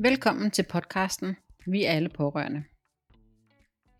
[0.00, 1.36] Velkommen til podcasten
[1.66, 2.64] Vi er alle pårørende.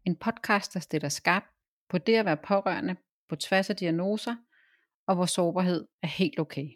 [0.05, 1.43] En podcast, der stiller skarp
[1.89, 2.97] på det at være pårørende
[3.29, 4.37] på tværs af diagnoser,
[5.07, 6.69] og hvor sårbarhed er helt okay.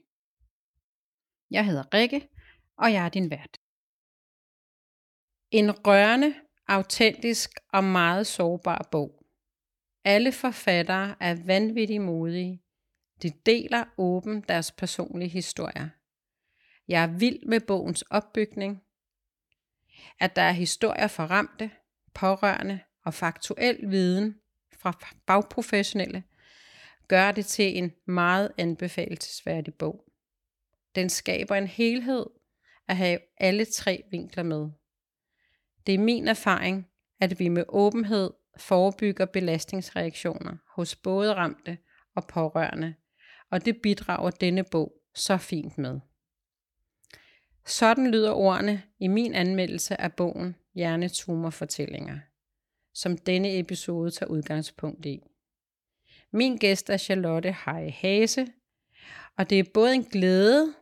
[1.50, 2.28] Jeg hedder Rikke,
[2.76, 3.58] og jeg er din vært.
[5.50, 6.34] En rørende,
[6.68, 9.26] autentisk og meget sårbar bog.
[10.04, 12.62] Alle forfattere er vanvittigt modige.
[13.22, 15.88] De deler åben deres personlige historier.
[16.88, 18.81] Jeg er vild med bogens opbygning,
[20.20, 21.70] at der er historier for ramte,
[22.14, 24.34] pårørende og faktuel viden
[24.78, 26.22] fra bagprofessionelle,
[27.08, 30.04] gør det til en meget anbefalesværdig bog.
[30.94, 32.26] Den skaber en helhed
[32.88, 34.70] at have alle tre vinkler med.
[35.86, 36.88] Det er min erfaring,
[37.20, 41.78] at vi med åbenhed forebygger belastningsreaktioner hos både ramte
[42.16, 42.94] og pårørende,
[43.50, 46.00] og det bidrager denne bog så fint med.
[47.66, 52.18] Sådan lyder ordene i min anmeldelse af bogen Hjernetumorfortællinger,
[52.94, 55.22] som denne episode tager udgangspunkt i.
[56.32, 58.46] Min gæst er Charlotte Hej Hase,
[59.38, 60.74] og det er både en glæde,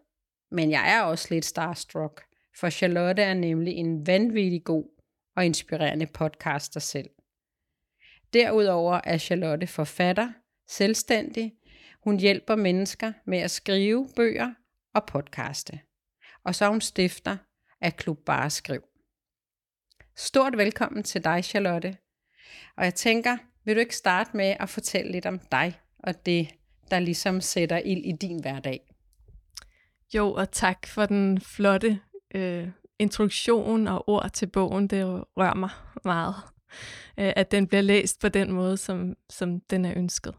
[0.51, 2.25] men jeg er også lidt starstruck,
[2.57, 4.85] for Charlotte er nemlig en vanvittig god
[5.37, 7.11] og inspirerende podcaster selv.
[8.33, 10.33] Derudover er Charlotte forfatter,
[10.69, 11.55] selvstændig.
[12.05, 14.55] Hun hjælper mennesker med at skrive bøger
[14.95, 15.81] og podcaste
[16.45, 17.37] og så er hun stifter
[17.81, 18.83] af Klub Bare Skriv.
[20.17, 21.97] Stort velkommen til dig, Charlotte.
[22.77, 26.49] Og jeg tænker, vil du ikke starte med at fortælle lidt om dig og det,
[26.91, 28.81] der ligesom sætter ild i din hverdag?
[30.15, 32.01] Jo, og tak for den flotte
[32.35, 32.69] øh,
[32.99, 34.89] introduktion og ord til bogen.
[34.89, 35.71] Det rører mig
[36.05, 36.35] meget,
[37.19, 40.35] øh, at den bliver læst på den måde, som, som den er ønsket.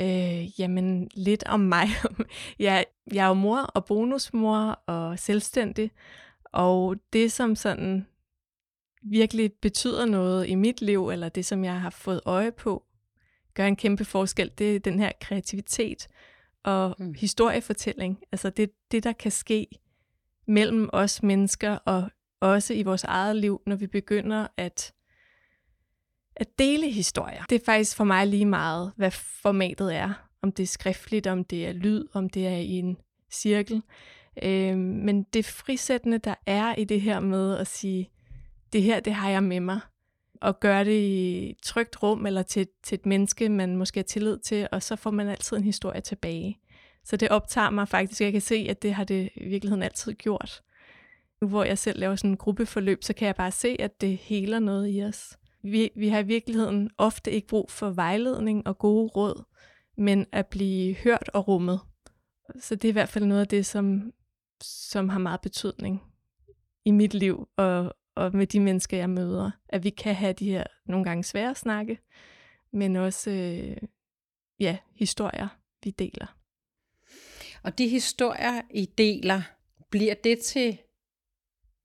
[0.00, 1.86] Øh, jamen, lidt om mig.
[2.58, 5.90] jeg, jeg er jo mor og bonusmor og selvstændig,
[6.44, 8.06] og det som sådan
[9.02, 12.84] virkelig betyder noget i mit liv, eller det som jeg har fået øje på,
[13.54, 16.08] gør en kæmpe forskel, det er den her kreativitet
[16.62, 17.14] og mm.
[17.14, 18.18] historiefortælling.
[18.32, 19.66] Altså det, det, der kan ske
[20.46, 22.10] mellem os mennesker og
[22.40, 24.92] også i vores eget liv, når vi begynder at
[26.36, 27.44] at dele historier.
[27.50, 30.28] Det er faktisk for mig lige meget, hvad formatet er.
[30.42, 32.96] Om det er skriftligt, om det er lyd, om det er i en
[33.32, 33.82] cirkel.
[34.42, 38.10] Øh, men det frisættende, der er i det her med at sige,
[38.72, 39.80] det her, det har jeg med mig.
[40.40, 44.04] Og gøre det i et trygt rum, eller til, til et menneske, man måske har
[44.04, 46.58] tillid til, og så får man altid en historie tilbage.
[47.04, 48.20] Så det optager mig faktisk.
[48.20, 50.62] Jeg kan se, at det har det i virkeligheden altid gjort.
[51.40, 54.16] Nu hvor jeg selv laver sådan en gruppeforløb, så kan jeg bare se, at det
[54.16, 55.38] heler noget i os.
[55.62, 59.44] Vi, vi har i virkeligheden ofte ikke brug for vejledning og gode råd,
[59.96, 61.80] men at blive hørt og rummet.
[62.60, 64.12] Så det er i hvert fald noget af det, som,
[64.60, 66.02] som har meget betydning
[66.84, 69.50] i mit liv og, og med de mennesker, jeg møder.
[69.68, 71.98] At vi kan have de her nogle gange svære snakke,
[72.72, 73.76] men også øh,
[74.60, 75.48] ja, historier,
[75.84, 76.36] vi deler.
[77.62, 79.42] Og de historier, I deler,
[79.90, 80.78] bliver det til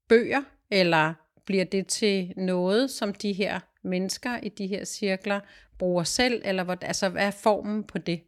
[0.08, 1.14] bøger, eller
[1.48, 5.40] bliver det til noget, som de her mennesker i de her cirkler
[5.78, 8.20] bruger selv, eller hvad, altså, hvad er formen på det?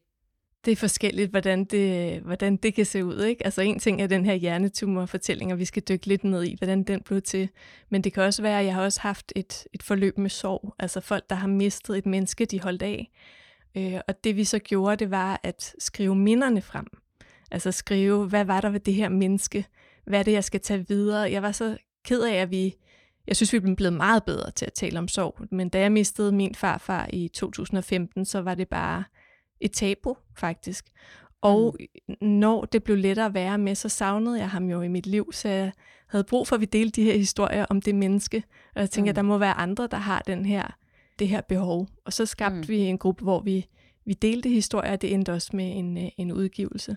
[0.64, 3.24] Det er forskelligt, hvordan det, hvordan det kan se ud.
[3.24, 3.44] Ikke?
[3.44, 6.82] Altså en ting er den her hjernetumorfortælling, og vi skal dykke lidt ned i, hvordan
[6.82, 7.48] den blev til.
[7.88, 10.74] Men det kan også være, at jeg har også haft et, et forløb med sorg.
[10.78, 13.10] Altså folk, der har mistet et menneske, de holdt af.
[13.76, 16.86] Øh, og det vi så gjorde, det var at skrive minderne frem.
[17.50, 19.66] Altså skrive, hvad var der ved det her menneske?
[20.04, 21.32] Hvad er det, jeg skal tage videre?
[21.32, 22.74] Jeg var så ked af, at vi
[23.26, 25.46] jeg synes, vi er blevet meget bedre til at tale om sorg.
[25.50, 29.04] Men da jeg mistede min farfar i 2015, så var det bare
[29.60, 30.86] et tabu, faktisk.
[31.40, 31.76] Og
[32.08, 32.28] mm.
[32.28, 35.32] når det blev lettere at være med, så savnede jeg ham jo i mit liv,
[35.32, 35.72] så jeg
[36.06, 38.42] havde brug for, at vi delte de her historier om det menneske.
[38.74, 39.10] Og jeg tænkte, mm.
[39.10, 40.76] at der må være andre, der har den her,
[41.18, 41.88] det her behov.
[42.04, 42.68] Og så skabte mm.
[42.68, 43.66] vi en gruppe, hvor vi,
[44.04, 46.96] vi delte historier, og det endte også med en, øh, en udgivelse.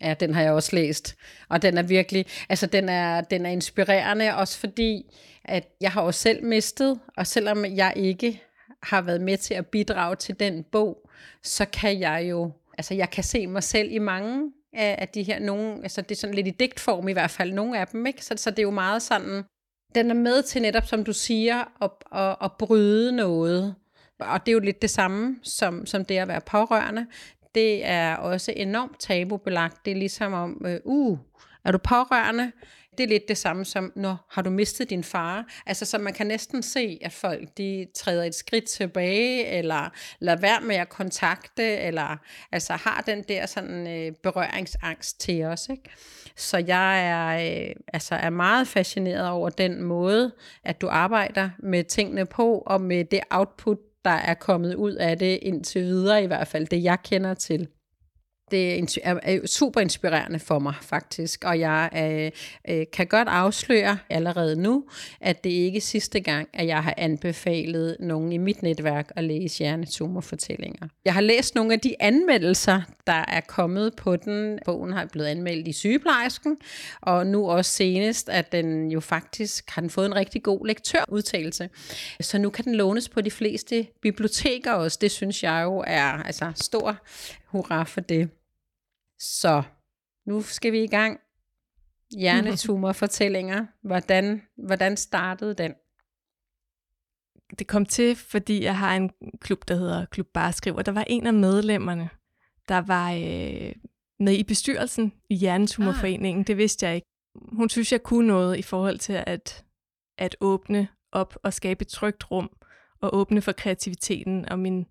[0.00, 1.16] Ja, den har jeg også læst,
[1.48, 5.14] og den er virkelig, altså den er, den er inspirerende, også fordi,
[5.44, 8.42] at jeg har også selv mistet, og selvom jeg ikke
[8.82, 11.10] har været med til at bidrage til den bog,
[11.42, 15.22] så kan jeg jo, altså jeg kan se mig selv i mange af, af de
[15.22, 18.06] her, nogle, altså det er sådan lidt i digtform i hvert fald, nogle af dem,
[18.06, 18.24] ikke?
[18.24, 19.42] Så, så det er jo meget sådan,
[19.94, 21.90] den er med til netop, som du siger, at,
[22.20, 23.74] at, at bryde noget,
[24.20, 27.06] og det er jo lidt det samme som, som det at være pårørende
[27.56, 29.84] det er også enormt tabubelagt.
[29.84, 31.18] Det er ligesom om, øh, uh,
[31.64, 32.52] er du pårørende?
[32.98, 35.46] Det er lidt det samme som, når har du mistet din far?
[35.66, 40.40] Altså, så man kan næsten se, at folk de træder et skridt tilbage, eller lader
[40.40, 42.16] være med at kontakte, eller
[42.52, 45.68] altså har den der sådan øh, berøringsangst til os.
[45.68, 45.90] Ikke?
[46.36, 50.32] Så jeg er, øh, altså er meget fascineret over den måde,
[50.64, 55.18] at du arbejder med tingene på, og med det output, der er kommet ud af
[55.18, 57.68] det indtil videre, i hvert fald det jeg kender til
[58.50, 64.62] det er super inspirerende for mig faktisk, og jeg øh, øh, kan godt afsløre allerede
[64.62, 64.84] nu,
[65.20, 69.24] at det ikke er sidste gang, at jeg har anbefalet nogen i mit netværk at
[69.24, 70.88] læse hjernetumorfortællinger.
[71.04, 74.58] Jeg har læst nogle af de anmeldelser, der er kommet på den.
[74.64, 76.56] Bogen har blevet anmeldt i sygeplejersken,
[77.00, 81.68] og nu også senest, at den jo faktisk har den fået en rigtig god lektørudtalelse.
[82.20, 84.98] Så nu kan den lånes på de fleste biblioteker også.
[85.00, 86.98] Det synes jeg jo er altså stor
[87.56, 88.30] hurra for det.
[89.18, 89.62] Så
[90.26, 91.20] nu skal vi i gang.
[92.18, 93.66] Hjernetumorfortællinger.
[93.88, 95.74] Hvordan, hvordan startede den?
[97.58, 99.10] Det kom til, fordi jeg har en
[99.40, 102.10] klub, der hedder Klub Barskriv, og der var en af medlemmerne,
[102.68, 103.72] der var øh,
[104.20, 106.40] med i bestyrelsen i Hjernetumorforeningen.
[106.40, 106.46] Ah.
[106.46, 107.06] Det vidste jeg ikke.
[107.52, 109.64] Hun synes, jeg kunne noget i forhold til at,
[110.18, 112.50] at åbne op og skabe et trygt rum,
[113.00, 114.48] og åbne for kreativiteten.
[114.48, 114.86] Og min,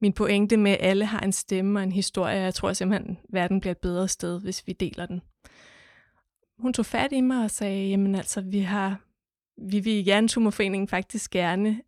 [0.00, 3.24] min pointe med, at alle har en stemme og en historie, jeg tror simpelthen, at
[3.28, 5.20] verden bliver et bedre sted, hvis vi deler den.
[6.58, 9.00] Hun tog fat i mig og sagde, jamen altså, vi har,
[9.68, 11.80] vi vil i Hjernetumorforeningen faktisk gerne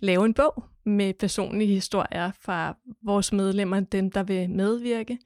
[0.00, 5.18] lave en bog med personlige historier fra vores medlemmer, dem der vil medvirke,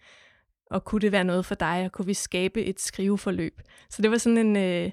[0.70, 3.60] og kunne det være noget for dig, og kunne vi skabe et skriveforløb.
[3.90, 4.90] Så det var sådan en, øh,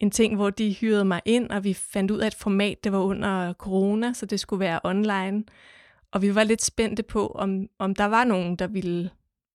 [0.00, 2.92] en ting, hvor de hyrede mig ind, og vi fandt ud af et format, det
[2.92, 5.44] var under corona, så det skulle være online.
[6.16, 9.10] Og vi var lidt spændte på, om, om der var nogen, der ville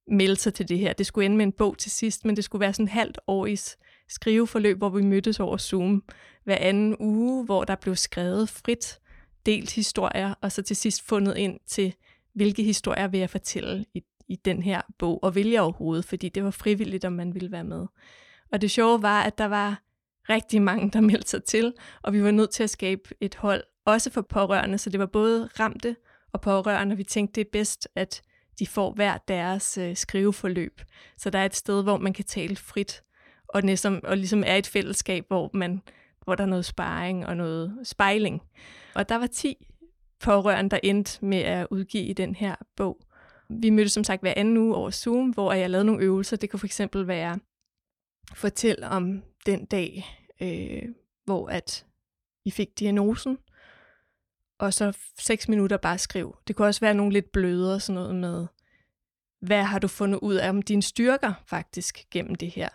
[0.07, 0.93] melde sig til det her.
[0.93, 3.19] Det skulle ende med en bog til sidst, men det skulle være sådan et halvt
[3.27, 3.77] års
[4.09, 6.03] skriveforløb, hvor vi mødtes over Zoom
[6.43, 8.99] hver anden uge, hvor der blev skrevet frit,
[9.45, 11.93] delt historier, og så til sidst fundet ind til,
[12.33, 16.29] hvilke historier vil jeg fortælle i, i den her bog, og vil jeg overhovedet, fordi
[16.29, 17.85] det var frivilligt, om man ville være med.
[18.51, 19.81] Og det sjove var, at der var
[20.29, 23.63] rigtig mange, der meldte sig til, og vi var nødt til at skabe et hold,
[23.85, 25.95] også for pårørende, så det var både ramte
[26.33, 26.97] og pårørende.
[26.97, 28.21] Vi tænkte, det er bedst, at
[28.59, 30.81] de får hver deres øh, skriveforløb.
[31.17, 33.03] Så der er et sted, hvor man kan tale frit,
[33.47, 35.81] og, ligesom, og ligesom er et fællesskab, hvor, man,
[36.23, 38.41] hvor der er noget sparring og noget spejling.
[38.95, 39.67] Og der var 10
[40.19, 42.99] pårørende, der endte med at udgive i den her bog.
[43.49, 46.37] Vi mødtes som sagt hver anden uge over Zoom, hvor jeg lavede nogle øvelser.
[46.37, 47.39] Det kunne for eksempel være
[48.35, 50.05] fortæl om den dag,
[50.41, 50.83] øh,
[51.25, 51.85] hvor at
[52.45, 53.37] I fik diagnosen,
[54.61, 56.37] og så seks minutter bare skriv.
[56.47, 58.47] Det kunne også være nogle lidt blødere, sådan noget med,
[59.41, 62.69] hvad har du fundet ud af om dine styrker faktisk gennem det her?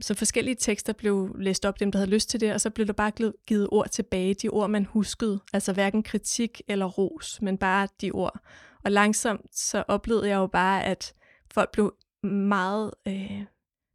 [0.00, 2.86] Så forskellige tekster blev læst op, dem der havde lyst til det, og så blev
[2.86, 7.58] der bare givet ord tilbage, de ord man huskede, altså hverken kritik eller ros, men
[7.58, 8.40] bare de ord.
[8.84, 11.14] Og langsomt så oplevede jeg jo bare, at
[11.50, 13.42] folk blev meget, øh,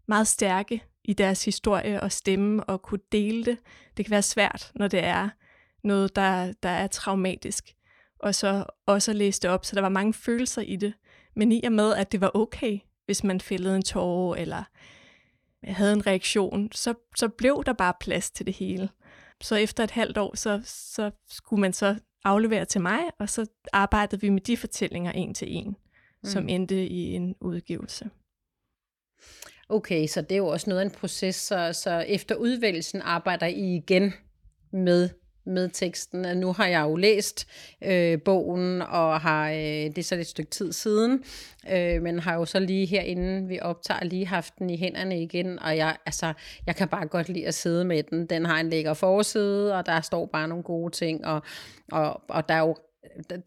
[0.08, 3.58] meget stærke i deres historie og stemme og kunne dele det.
[3.98, 5.30] Det kan være svært, når det er
[5.84, 7.76] noget, der, der er traumatisk.
[8.20, 10.94] Og så også at læse det op, så der var mange følelser i det.
[11.36, 14.64] Men i og med, at det var okay, hvis man fældede en tårer, eller
[15.64, 18.90] havde en reaktion, så, så blev der bare plads til det hele.
[19.42, 23.46] Så efter et halvt år, så, så skulle man så aflevere til mig, og så
[23.74, 26.30] arbejdede vi med de fortællinger en til en, mm.
[26.30, 28.10] som endte i en udgivelse.
[29.70, 33.48] Okay, så det er jo også noget af en proces, så, så efter udvælgelsen arbejder
[33.48, 34.14] I igen
[34.74, 35.10] med
[35.46, 36.26] med teksten.
[36.26, 37.48] At nu har jeg jo læst
[37.84, 41.24] øh, bogen, og har øh, det er så et stykke tid siden,
[41.72, 45.60] øh, men har jo så lige herinde, vi optager, lige haft den i hænderne igen,
[45.60, 46.34] og jeg, altså,
[46.66, 48.26] jeg kan bare godt lide at sidde med den.
[48.26, 51.42] Den har en lækker forside, og der står bare nogle gode ting, og,
[51.92, 52.76] og, og der er jo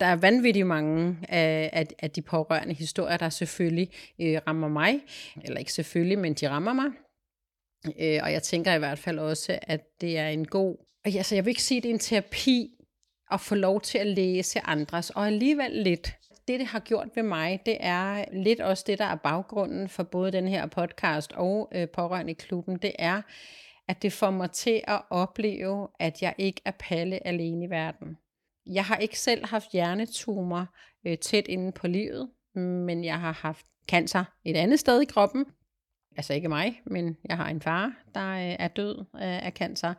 [0.00, 5.00] der er vanvittigt mange af, af, af de pårørende historier, der selvfølgelig øh, rammer mig.
[5.44, 6.90] Eller ikke selvfølgelig, men de rammer mig.
[8.00, 11.44] Øh, og jeg tænker i hvert fald også, at det er en god altså jeg
[11.44, 12.70] vil ikke sige, at det er en terapi
[13.30, 16.14] at få lov til at læse andres, og alligevel lidt.
[16.48, 20.02] Det, det har gjort ved mig, det er lidt også det, der er baggrunden for
[20.02, 23.22] både den her podcast og øh, Pårørende i klubben, det er,
[23.88, 28.16] at det får mig til at opleve, at jeg ikke er palle alene i verden.
[28.66, 30.66] Jeg har ikke selv haft hjernetumor
[31.06, 35.44] øh, tæt inde på livet, men jeg har haft cancer et andet sted i kroppen
[36.16, 39.94] altså ikke mig, men jeg har en far, der øh, er død af cancer.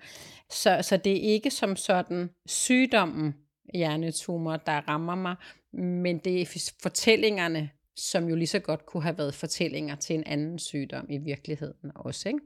[0.49, 3.35] Så, så det er ikke som sådan sygdommen
[3.73, 5.35] hjernetumor, der rammer mig,
[5.73, 10.23] men det er fortællingerne som jo lige så godt kunne have været fortællinger til en
[10.23, 12.29] anden sygdom i virkeligheden også.
[12.29, 12.39] Ikke?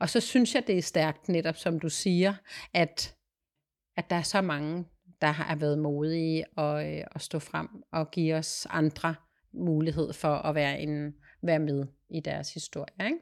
[0.00, 2.34] Og så synes jeg, det er stærkt netop, som du siger,
[2.74, 3.14] at,
[3.96, 4.84] at der er så mange,
[5.20, 9.14] der har været modige og, øh, at stå frem og give os andre
[9.52, 11.14] mulighed for at være, en,
[11.46, 13.04] være med i deres historie.
[13.04, 13.18] Ikke?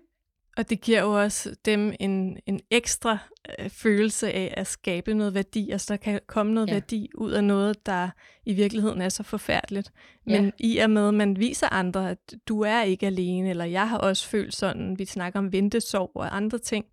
[0.56, 3.18] Og det giver jo også dem en, en ekstra
[3.58, 5.70] øh, følelse af at skabe noget værdi.
[5.70, 6.72] Altså der kan komme noget ja.
[6.72, 8.08] værdi ud af noget, der
[8.46, 9.92] i virkeligheden er så forfærdeligt.
[10.26, 10.50] Men ja.
[10.58, 13.98] i og med, at man viser andre, at du er ikke alene, eller jeg har
[13.98, 16.84] også følt sådan, vi snakker om ventesorg og andre ting,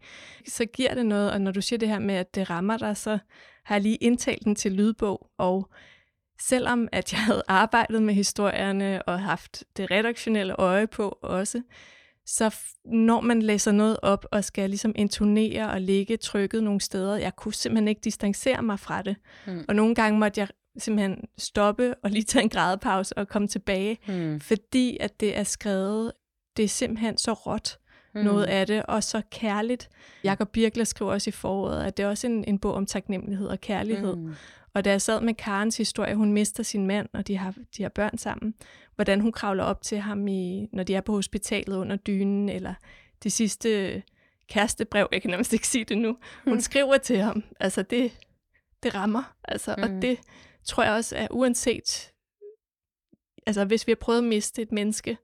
[0.48, 1.32] så giver det noget.
[1.32, 3.18] Og når du siger det her med, at det rammer dig, så
[3.66, 5.70] har jeg lige indtalt den til lydbog, og
[6.42, 11.62] selvom at jeg havde arbejdet med historierne og haft det redaktionelle øje på også,
[12.26, 12.56] så
[12.86, 17.36] når man læser noget op og skal ligesom intonere og lægge trykket nogle steder, jeg
[17.36, 19.16] kunne simpelthen ikke distancere mig fra det.
[19.48, 19.66] Mm.
[19.68, 23.98] Og nogle gange måtte jeg simpelthen stoppe og lige tage en grædepause og komme tilbage,
[24.08, 24.40] mm.
[24.40, 26.12] fordi at det er skrevet,
[26.58, 27.80] det er simpelthen så råt
[28.16, 28.22] mm.
[28.22, 29.90] noget af det, og så kærligt.
[30.24, 33.48] Jakob Birkler skriver også i foråret, at det er også en, en bog om taknemmelighed
[33.48, 34.16] og kærlighed.
[34.16, 34.36] Mm.
[34.74, 37.82] Og da jeg sad med Karens historie, hun mister sin mand, og de har, de
[37.82, 38.54] har børn sammen,
[38.96, 42.74] hvordan hun kravler op til ham, i, når de er på hospitalet under dynen, eller
[43.24, 44.04] det sidste
[44.50, 46.60] kærestebrev, jeg kan nærmest ikke sige det nu, hun mm.
[46.60, 47.44] skriver til ham.
[47.60, 48.20] Altså det,
[48.84, 49.84] det rammer, altså, mm.
[49.84, 50.20] og det
[50.64, 52.14] tror jeg også er uanset,
[53.48, 55.18] altså hvis vi har prøvet at miste et menneske,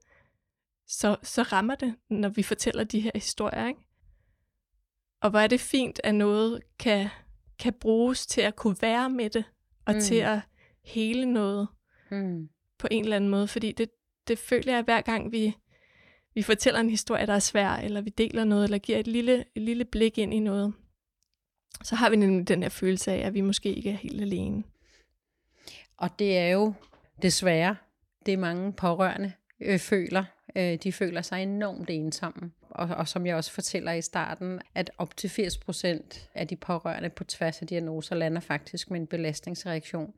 [0.88, 3.80] så, så rammer det, når vi fortæller de her historier, ikke?
[5.22, 7.08] Og hvor er det fint, at noget kan
[7.58, 9.44] kan bruges til at kunne være med det,
[9.86, 10.00] og mm.
[10.00, 10.38] til at
[10.84, 11.68] hele noget
[12.10, 12.48] mm.
[12.78, 13.48] på en eller anden måde.
[13.48, 13.90] Fordi det,
[14.28, 15.56] det føler jeg hver gang, vi,
[16.34, 19.44] vi fortæller en historie, der er svær, eller vi deler noget, eller giver et lille,
[19.54, 20.74] et lille blik ind i noget,
[21.82, 24.62] så har vi nemlig den her følelse af, at vi måske ikke er helt alene.
[25.96, 26.74] Og det er jo
[27.22, 27.76] desværre
[28.26, 30.24] det mange pårørende øh, føler.
[30.56, 34.90] Øh, de føler sig enormt ensomme og, og som jeg også fortæller i starten, at
[34.98, 40.14] op til 80% af de pårørende på tværs af diagnoser lander faktisk med en belastningsreaktion.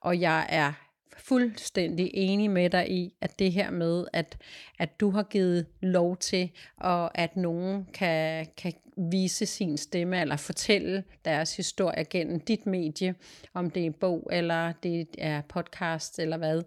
[0.00, 0.72] Og jeg er
[1.16, 4.38] fuldstændig enig med dig i, at det her med, at,
[4.78, 10.36] at du har givet lov til, og at nogen kan, kan vise sin stemme, eller
[10.36, 13.14] fortælle deres historie gennem dit medie,
[13.54, 16.62] om det er en bog, eller det er podcast, eller hvad,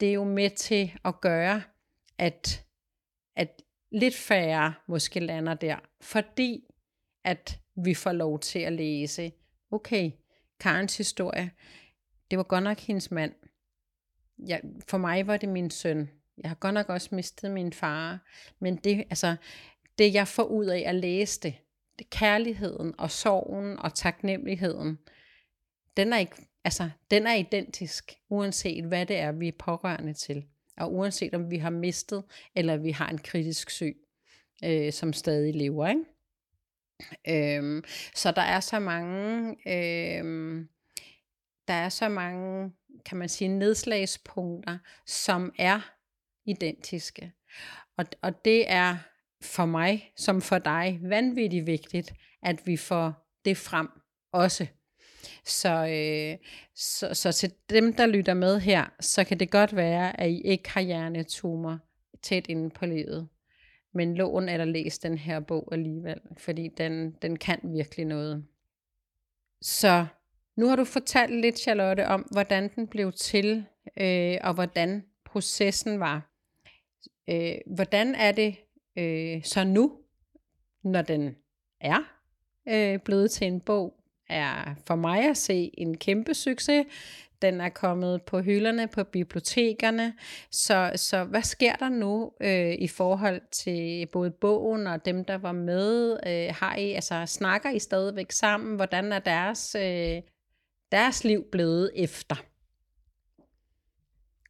[0.00, 1.62] det er jo med til at gøre,
[2.18, 2.64] at,
[3.36, 6.64] at lidt færre måske lander der, fordi
[7.24, 9.32] at vi får lov til at læse,
[9.70, 10.10] okay,
[10.60, 11.50] Karens historie,
[12.30, 13.32] det var godt nok hendes mand.
[14.48, 16.10] Ja, for mig var det min søn.
[16.38, 18.18] Jeg har godt nok også mistet min far.
[18.58, 19.36] Men det, altså,
[19.98, 21.54] det jeg får ud af at læse det,
[21.98, 24.98] det kærligheden og sorgen og taknemmeligheden,
[25.96, 30.44] den er, ikke, altså, den er identisk, uanset hvad det er, vi er pårørende til
[30.76, 32.24] og uanset om vi har mistet,
[32.54, 33.96] eller vi har en kritisk syg,
[34.64, 35.88] øh, som stadig lever.
[35.88, 36.04] Ikke?
[37.28, 37.84] Øhm,
[38.14, 40.68] så der er så mange, øhm,
[41.68, 42.72] der er så mange,
[43.04, 45.92] kan man sige, nedslagspunkter, som er
[46.44, 47.32] identiske.
[47.96, 48.96] Og, og det er
[49.42, 53.88] for mig, som for dig, vanvittigt vigtigt, at vi får det frem
[54.32, 54.66] også.
[55.44, 60.20] Så, øh, så, så til dem, der lytter med her, så kan det godt være,
[60.20, 61.78] at I ikke har hjernetumor
[62.22, 63.28] tæt inde på livet.
[63.94, 68.46] Men lån eller læs den her bog alligevel, fordi den, den kan virkelig noget.
[69.62, 70.06] Så
[70.56, 73.64] nu har du fortalt lidt, Charlotte, om hvordan den blev til,
[73.96, 76.30] øh, og hvordan processen var.
[77.28, 78.56] Øh, hvordan er det
[78.96, 79.98] øh, så nu,
[80.82, 81.36] når den
[81.80, 81.98] er
[82.68, 83.99] øh, blevet til en bog?
[84.30, 86.86] Er for mig at se en kæmpe succes.
[87.42, 90.14] Den er kommet på hylderne på bibliotekerne.
[90.50, 95.38] Så, så hvad sker der nu øh, i forhold til både bogen og dem, der
[95.38, 96.18] var med?
[96.26, 98.76] Øh, har I, altså, snakker I stadigvæk sammen?
[98.76, 100.22] Hvordan er deres, øh,
[100.92, 102.36] deres liv blevet efter?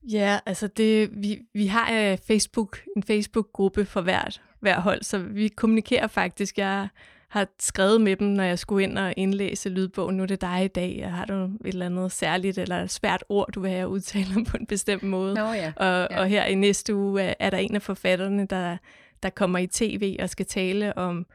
[0.03, 5.19] Ja, altså det, vi, vi har uh, Facebook, en Facebook-gruppe for hvert, hver hold, så
[5.19, 6.59] vi kommunikerer faktisk.
[6.59, 6.89] Jeg
[7.31, 10.17] har skrevet med dem, når jeg skulle ind og indlæse lydbogen.
[10.17, 13.25] Nu er det dig i dag, og har du et eller andet særligt eller svært
[13.29, 15.35] ord, du vil have udtale på en bestemt måde.
[15.35, 15.73] Nå, ja.
[15.77, 16.21] Og, ja.
[16.21, 18.77] og her i næste uge er, er der en af forfatterne, der,
[19.23, 21.27] der kommer i tv og skal tale om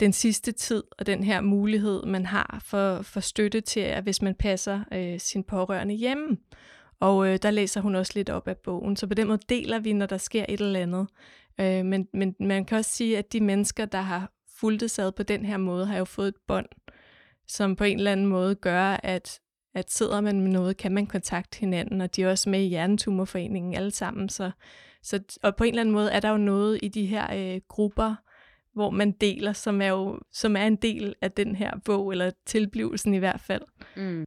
[0.00, 4.22] den sidste tid og den her mulighed, man har for, for støtte til, at hvis
[4.22, 6.36] man passer øh, sin pårørende hjemme.
[7.00, 9.78] Og øh, der læser hun også lidt op af bogen, så på den måde deler
[9.78, 11.06] vi, når der sker et eller andet.
[11.60, 15.22] Øh, men, men man kan også sige, at de mennesker, der har fulgte sad på
[15.22, 16.68] den her måde, har jo fået et bånd,
[17.46, 19.40] som på en eller anden måde gør, at,
[19.74, 22.68] at sidder man med noget, kan man kontakte hinanden, og de er også med i
[22.68, 24.28] Hjernetumorforeningen alle sammen.
[24.28, 24.50] Så,
[25.02, 27.60] så, og på en eller anden måde er der jo noget i de her øh,
[27.68, 28.14] grupper,
[28.72, 32.30] hvor man deler, som er jo som er en del af den her bog, eller
[32.46, 33.62] tilblivelsen i hvert fald.
[33.96, 34.24] Mm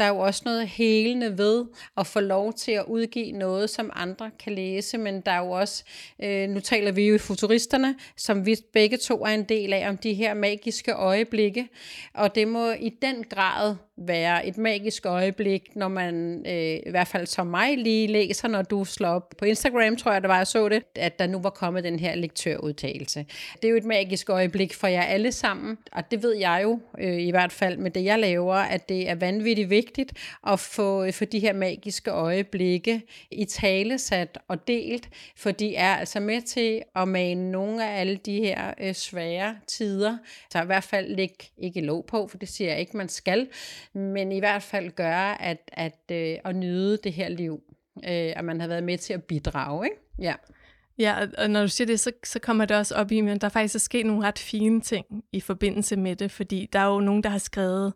[0.00, 1.64] der er jo også noget helende ved
[1.96, 5.50] at få lov til at udgive noget, som andre kan læse, men der er jo
[5.50, 5.84] også,
[6.22, 9.88] øh, nu taler vi jo i futuristerne, som vi begge to er en del af,
[9.88, 11.68] om de her magiske øjeblikke,
[12.14, 17.08] og det må i den grad være et magisk øjeblik, når man, øh, i hvert
[17.08, 20.36] fald som mig, lige læser, når du slår op på Instagram, tror jeg det var,
[20.36, 23.26] jeg så det, at der nu var kommet den her lektørudtalelse.
[23.62, 26.80] Det er jo et magisk øjeblik for jer alle sammen, og det ved jeg jo,
[26.98, 30.12] øh, i hvert fald med det, jeg laver, at det er vanvittigt vigtigt
[30.46, 35.76] at få øh, for de her magiske øjeblikke i tale sat og delt, for de
[35.76, 40.18] er altså med til at mane nogle af alle de her øh, svære tider,
[40.52, 43.48] så i hvert fald læg ikke låg på, for det siger jeg ikke, man skal,
[43.94, 47.62] men i hvert fald gøre, at, at, øh, at nyde det her liv,
[47.96, 49.86] øh, at man har været med til at bidrage.
[49.86, 49.96] Ikke?
[50.18, 50.34] Ja.
[50.98, 53.48] Ja, og når du siger det, så, så kommer det også op i, at der
[53.48, 57.00] faktisk er sket nogle ret fine ting i forbindelse med det, fordi der er jo
[57.00, 57.92] nogen, der har skrevet,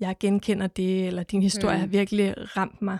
[0.00, 1.80] jeg genkender det, eller din historie mm.
[1.80, 2.98] har virkelig ramt mig.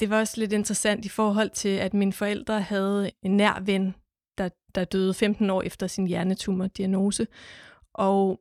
[0.00, 3.94] Det var også lidt interessant i forhold til, at mine forældre havde en nær ven,
[4.38, 7.26] der, der døde 15 år efter sin hjernetumor-diagnose.
[7.94, 8.40] Og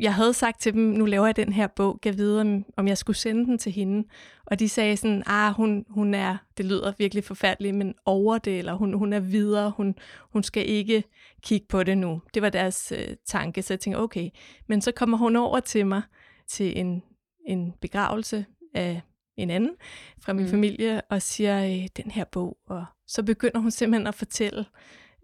[0.00, 2.98] jeg havde sagt til dem, nu laver jeg den her bog, gav videre, om jeg
[2.98, 4.08] skulle sende den til hende.
[4.46, 8.58] Og de sagde sådan, ah, hun, hun er, det lyder virkelig forfærdeligt, men over det,
[8.58, 9.94] eller hun, hun er videre, hun,
[10.32, 11.04] hun skal ikke
[11.42, 12.22] kigge på det nu.
[12.34, 14.30] Det var deres øh, tanke, så jeg tænkte, okay.
[14.66, 16.02] Men så kommer hun over til mig
[16.48, 17.02] til en,
[17.46, 19.00] en begravelse af
[19.36, 19.74] en anden
[20.20, 20.50] fra min mm.
[20.50, 22.58] familie, og siger, øh, den her bog.
[22.66, 24.66] Og så begynder hun simpelthen at fortælle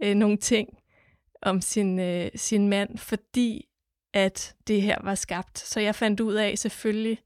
[0.05, 0.69] øh, nogle ting
[1.43, 3.69] om sin, øh, sin mand, fordi
[4.15, 5.59] at det her var skabt.
[5.59, 7.19] Så jeg fandt ud af, at selvfølgelig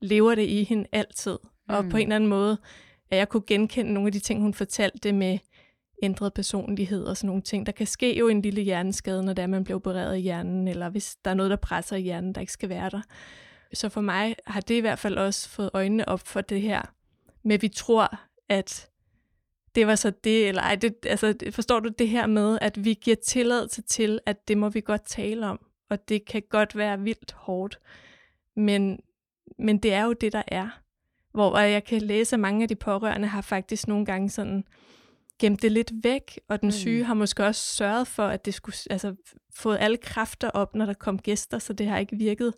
[0.00, 1.38] lever det i hende altid.
[1.42, 1.74] Mm.
[1.74, 2.58] Og på en eller anden måde,
[3.10, 5.38] at jeg kunne genkende nogle af de ting, hun fortalte med
[6.02, 7.66] ændret personlighed og sådan nogle ting.
[7.66, 10.68] Der kan ske jo en lille hjerneskade, når det er, man bliver opereret i hjernen,
[10.68, 13.00] eller hvis der er noget, der presser i hjernen, der ikke skal være der.
[13.72, 16.82] Så for mig har det i hvert fald også fået øjnene op for det her,
[17.42, 18.88] med vi tror, at
[19.74, 22.94] det var så det, eller ej, det, altså, forstår du det her med, at vi
[22.94, 27.00] giver tilladelse til, at det må vi godt tale om og det kan godt være
[27.00, 27.80] vildt hårdt,
[28.56, 29.00] men,
[29.58, 30.68] men det er jo det, der er.
[31.32, 34.64] Hvor jeg kan læse, at mange af de pårørende har faktisk nogle gange sådan
[35.38, 36.72] gemt det lidt væk, og den mm.
[36.72, 39.14] syge har måske også sørget for, at det skulle, altså,
[39.54, 42.54] fået alle kræfter op, når der kom gæster, så det har ikke virket.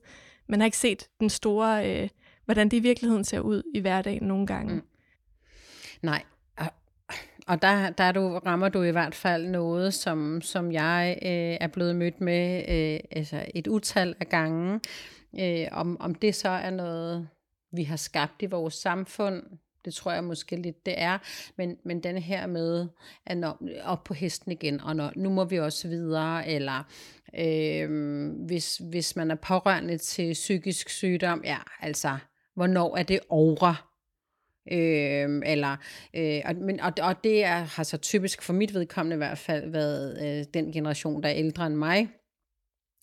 [0.49, 2.09] Man har ikke set den store, øh,
[2.45, 4.75] hvordan det i virkeligheden ser ud i hverdagen nogle gange.
[4.75, 4.83] Mm.
[6.03, 6.23] Nej,
[7.47, 11.67] og der, der du, rammer du i hvert fald noget, som, som jeg øh, er
[11.67, 14.81] blevet mødt med øh, altså et utal af gange.
[15.41, 17.29] Øh, om, om det så er noget,
[17.73, 19.43] vi har skabt i vores samfund,
[19.85, 21.19] det tror jeg måske lidt, det er.
[21.57, 22.89] Men, men den her med,
[23.27, 26.83] at når, op på hesten igen, og når, nu må vi også videre, eller
[27.39, 32.19] øh, hvis, hvis man er pårørende til psykisk sygdom, ja, altså,
[32.55, 33.92] hvornår er det over?
[34.73, 35.77] Øh, eller,
[36.17, 39.39] øh, og, men, og, og det er, har så typisk for mit vedkommende i hvert
[39.39, 42.09] fald været øh, den generation, der er ældre end mig.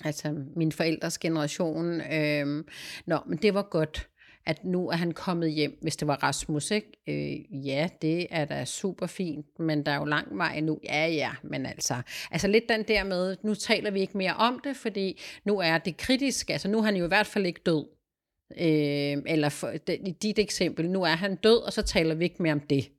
[0.05, 2.01] Altså min forældres generation.
[2.01, 2.63] Øh,
[3.05, 4.09] nå, men det var godt
[4.49, 6.91] at nu er han kommet hjem, hvis det var Rasmus, ikke?
[7.07, 10.79] Øh, ja, det er da super fint, men der er jo lang vej nu.
[10.83, 14.59] Ja, ja, men altså, altså lidt den der med, nu taler vi ikke mere om
[14.63, 17.61] det, fordi nu er det kritisk, altså nu er han jo i hvert fald ikke
[17.65, 17.98] død.
[18.51, 22.43] Øh, eller for, i dit eksempel, nu er han død, og så taler vi ikke
[22.43, 22.91] mere om det.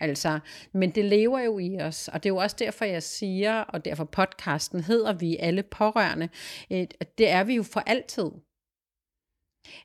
[0.00, 0.38] Altså,
[0.72, 3.84] men det lever jo i os, og det er jo også derfor, jeg siger, og
[3.84, 6.28] derfor podcasten hedder Vi alle pårørende,
[6.72, 6.86] øh,
[7.18, 8.30] det er vi jo for altid.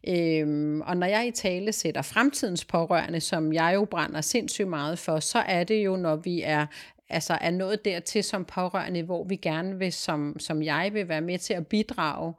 [0.07, 4.99] Øhm, og når jeg i tale sætter fremtidens pårørende, som jeg jo brænder sindssygt meget
[4.99, 6.65] for, så er det jo, når vi er
[7.09, 11.21] altså er nået dertil som pårørende, hvor vi gerne vil, som, som jeg vil være
[11.21, 12.33] med til at bidrage,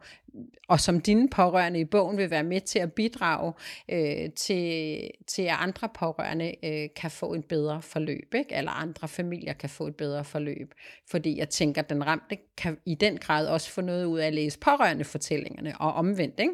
[0.69, 3.53] og som dine pårørende i bogen vil være med til at bidrage
[3.89, 8.55] øh, til, til, at andre pårørende øh, kan få et bedre forløb, ikke?
[8.55, 10.75] eller andre familier kan få et bedre forløb.
[11.11, 14.27] Fordi jeg tænker, at den ramte kan i den grad også få noget ud af
[14.27, 16.53] at læse pårørende fortællingerne, og omvendt, ikke?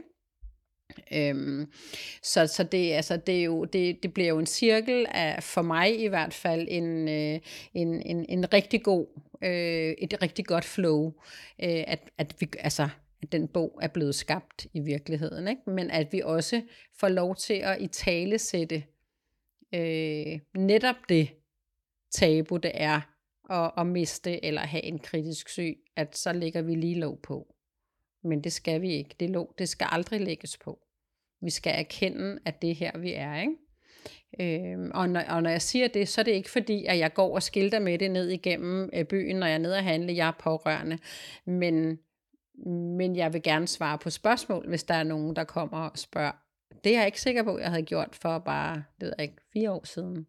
[1.12, 1.72] Øhm,
[2.22, 5.62] så så det, altså, det, er jo, det, det bliver jo en cirkel af, for
[5.62, 7.40] mig i hvert fald, en, øh,
[7.74, 9.06] en, en, en rigtig god,
[9.42, 11.06] øh, et rigtig godt flow,
[11.62, 12.88] øh, at, at, vi, altså,
[13.22, 15.62] at den bog er blevet skabt i virkeligheden, ikke?
[15.66, 16.62] men at vi også
[17.00, 18.82] får lov til at i tale sætte
[19.74, 21.28] øh, netop det
[22.10, 23.00] tabu, det er
[23.50, 27.54] at, at miste eller have en kritisk syg, at så ligger vi lige lov på.
[28.24, 29.16] Men det skal vi ikke.
[29.20, 30.78] Det, lå, det skal aldrig lægges på.
[31.42, 33.40] Vi skal erkende, at det er her, vi er.
[33.40, 33.56] Ikke?
[34.40, 37.14] Øhm, og, når, og når jeg siger det, så er det ikke fordi, at jeg
[37.14, 40.16] går og skilter med det ned igennem øh, byen, når jeg er nede og handle.
[40.16, 40.98] Jeg er pårørende.
[41.44, 41.98] Men,
[42.96, 46.32] men jeg vil gerne svare på spørgsmål, hvis der er nogen, der kommer og spørger.
[46.84, 49.22] Det er jeg ikke sikker på, at jeg havde gjort for bare, det ved jeg
[49.22, 50.26] ikke, fire år siden.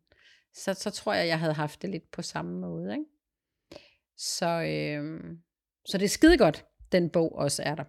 [0.54, 2.94] Så, så tror jeg, jeg havde haft det lidt på samme måde.
[2.94, 3.06] Ikke?
[4.18, 5.40] Så, øhm,
[5.86, 7.84] så det er skide godt, den bog også er der.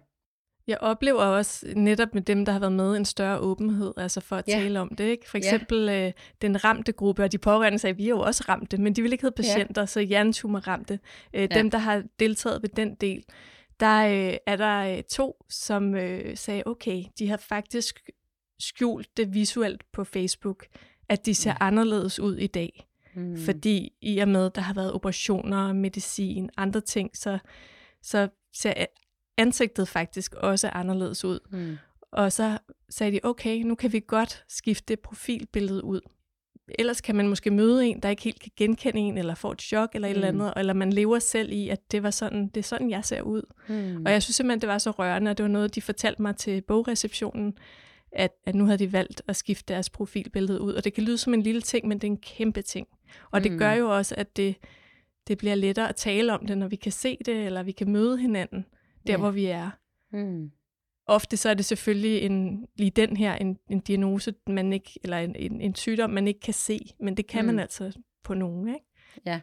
[0.67, 4.35] Jeg oplever også netop med dem, der har været med, en større åbenhed, altså for
[4.35, 4.53] at ja.
[4.53, 5.03] tale om det.
[5.03, 5.29] Ikke?
[5.29, 6.07] For eksempel ja.
[6.07, 8.93] øh, den ramte gruppe, og de pårørende sagde, at vi er jo også ramte, men
[8.93, 9.85] de vil ikke hedde patienter, ja.
[9.85, 10.99] så hjernetumor ramte.
[11.33, 11.47] Øh, ja.
[11.47, 13.23] Dem, der har deltaget ved den del,
[13.79, 18.09] der øh, er der øh, to, som øh, sagde, okay, de har faktisk
[18.59, 20.65] skjult det visuelt på Facebook,
[21.09, 21.57] at de ser ja.
[21.59, 22.87] anderledes ud i dag.
[23.15, 23.37] Mm.
[23.37, 27.37] Fordi i og med, der har været operationer, medicin, andre ting, så,
[28.01, 28.73] så ser
[29.37, 31.39] ansigtet faktisk også anderledes ud.
[31.51, 31.77] Mm.
[32.11, 32.57] Og så
[32.89, 36.01] sagde de, okay, nu kan vi godt skifte det profilbillede ud.
[36.79, 39.61] Ellers kan man måske møde en, der ikke helt kan genkende en, eller få et
[39.61, 40.41] chok, eller et eller mm.
[40.41, 43.21] andet, eller man lever selv i, at det var sådan, det er sådan, jeg ser
[43.21, 43.41] ud.
[43.67, 44.05] Mm.
[44.05, 46.35] Og jeg synes simpelthen, det var så rørende, og det var noget, de fortalte mig
[46.35, 47.57] til bogreceptionen,
[48.11, 50.73] at, at nu havde de valgt at skifte deres profilbillede ud.
[50.73, 52.87] Og det kan lyde som en lille ting, men det er en kæmpe ting.
[53.31, 53.43] Og mm.
[53.43, 54.55] det gør jo også, at det,
[55.27, 57.91] det bliver lettere at tale om det, når vi kan se det, eller vi kan
[57.91, 58.65] møde hinanden
[59.07, 59.17] der, ja.
[59.17, 59.69] hvor vi er.
[60.11, 60.51] Mm.
[61.05, 65.17] Ofte så er det selvfølgelig en, lige den her, en, en diagnose, man ikke, eller
[65.17, 67.45] en, en, en sygdom, man ikke kan se, men det kan mm.
[67.45, 68.85] man altså på nogen, ikke?
[69.25, 69.39] Ja.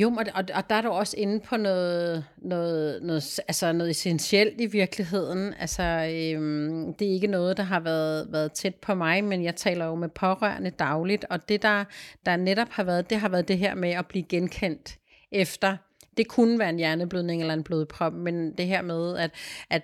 [0.00, 3.90] Jo, og, og, og der er du også inde på noget, noget, noget, altså noget
[3.90, 5.54] essentielt i virkeligheden.
[5.60, 9.56] Altså, øhm, det er ikke noget, der har været, været tæt på mig, men jeg
[9.56, 11.84] taler jo med pårørende dagligt, og det, der,
[12.26, 14.98] der netop har været, det har været det her med at blive genkendt
[15.32, 15.76] efter
[16.18, 19.30] det kunne være en hjerneblødning eller en blodprop, men det her med, at,
[19.70, 19.82] at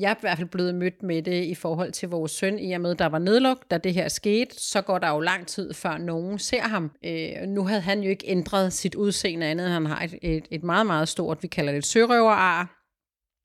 [0.00, 2.72] jeg er i hvert fald blevet mødt med det i forhold til vores søn, i
[2.72, 5.74] og med, der var nedlukket, da det her skete, så går der jo lang tid,
[5.74, 6.90] før nogen ser ham.
[7.04, 10.62] Øh, nu havde han jo ikke ændret sit udseende andet, han har et, et, et
[10.62, 12.82] meget, meget stort, vi kalder det et sørøverar,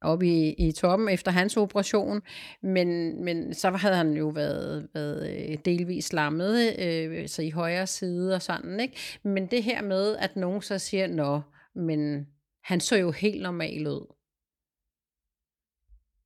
[0.01, 2.21] oppe i, i toppen efter hans operation,
[2.63, 7.87] men, men så havde han jo været, været øh, delvis lammet, øh, så i højre
[7.87, 8.97] side og sådan, ikke?
[9.23, 11.41] Men det her med, at nogen så siger, nå,
[11.75, 12.27] men
[12.63, 14.16] han så jo helt normal ud.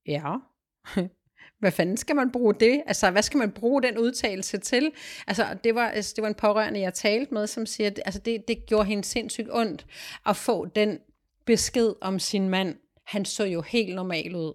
[0.07, 0.35] Ja.
[1.59, 2.83] hvad fanden skal man bruge det?
[2.85, 4.91] Altså, hvad skal man bruge den udtalelse til?
[5.27, 8.19] Altså, det var, altså, det var en pårørende, jeg talte med, som siger, at altså,
[8.19, 9.85] det, det gjorde hende sindssygt ondt
[10.25, 10.99] at få den
[11.45, 12.75] besked om sin mand.
[13.05, 14.53] Han så jo helt normal ud.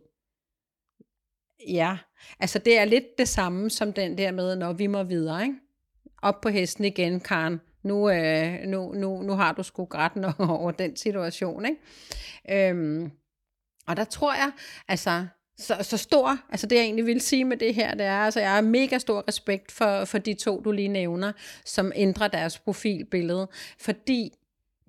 [1.68, 1.98] Ja,
[2.40, 5.54] altså det er lidt det samme som den der med, når vi må videre, ikke?
[6.22, 10.70] Op på hesten igen, Karen nu, øh, nu, nu, nu har du sgu grædt over
[10.70, 11.66] den situation.
[11.66, 12.70] Ikke?
[12.70, 13.11] Øhm,
[13.87, 14.52] og der tror jeg,
[14.88, 15.26] altså,
[15.59, 18.40] så, så stor, altså det jeg egentlig vil sige med det her, det er, altså
[18.40, 21.33] jeg har mega stor respekt for, for de to, du lige nævner,
[21.64, 24.33] som ændrer deres profilbillede, fordi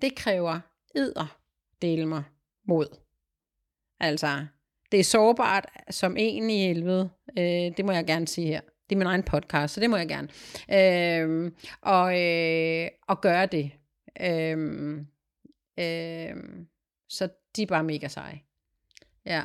[0.02, 0.60] det kræver
[0.94, 1.38] edder
[1.82, 2.22] dele mig
[2.66, 2.86] mod.
[4.00, 4.46] Altså,
[4.92, 7.44] det er sårbart som en i helvede, øh,
[7.76, 8.60] det må jeg gerne sige her.
[8.60, 10.28] Det er min egen podcast, så det må jeg gerne.
[10.72, 13.70] Øh, og, øh, og gøre det.
[14.20, 14.58] Øh,
[15.78, 16.36] øh,
[17.08, 18.40] så de er bare mega seje.
[19.26, 19.44] Ja,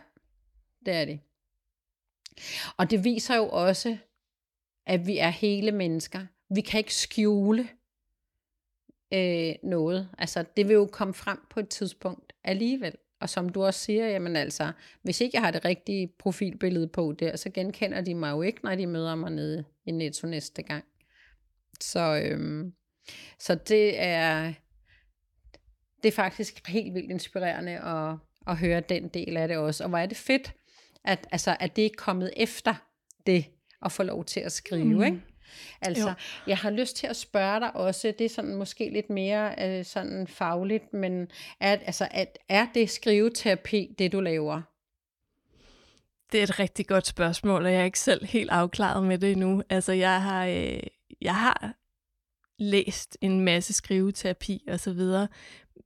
[0.85, 1.19] det er det.
[2.77, 3.97] Og det viser jo også,
[4.85, 6.25] at vi er hele mennesker.
[6.49, 7.69] Vi kan ikke skjule
[9.13, 10.09] øh, noget.
[10.17, 12.93] Altså, det vil jo komme frem på et tidspunkt alligevel.
[13.19, 17.15] Og som du også siger, jamen altså, hvis ikke jeg har det rigtige profilbillede på
[17.19, 20.63] der, så genkender de mig jo ikke, når de møder mig nede i Netto næste
[20.63, 20.85] gang.
[21.79, 22.73] Så, øhm,
[23.39, 24.53] så det er
[26.03, 28.17] det er faktisk helt vildt inspirerende at,
[28.47, 29.83] at høre den del af det også.
[29.83, 30.53] Og hvor er det fedt,
[31.05, 32.73] at, altså, at det er kommet efter
[33.27, 33.45] det
[33.85, 35.03] at få lov til at skrive, mm.
[35.03, 35.21] ikke?
[35.81, 36.13] Altså, jo.
[36.47, 39.85] jeg har lyst til at spørge dig også, det er sådan måske lidt mere øh,
[39.85, 41.27] sådan fagligt, men
[41.59, 44.61] er, altså, at, er det skriveterapi, det du laver?
[46.31, 49.31] Det er et rigtig godt spørgsmål, og jeg er ikke selv helt afklaret med det
[49.31, 49.63] endnu.
[49.69, 50.79] Altså, jeg har, øh,
[51.21, 51.73] jeg har
[52.59, 55.27] læst en masse skriveterapi og så videre,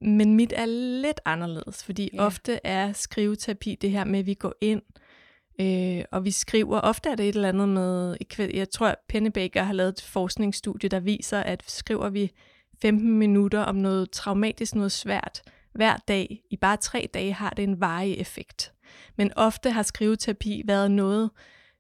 [0.02, 0.66] men mit er
[1.02, 2.26] lidt anderledes, fordi ja.
[2.26, 5.04] ofte er skriveterapi det her med, at vi går ind, Øh,
[6.12, 8.18] og vi skriver, ofte er det et eller andet med,
[8.54, 12.32] jeg tror, Pennebaker har lavet et forskningsstudie, der viser, at skriver vi
[12.82, 15.42] 15 minutter om noget traumatisk, noget svært,
[15.74, 18.74] hver dag, i bare tre dage, har det en varig effekt.
[19.16, 21.30] Men ofte har skriveterapi været noget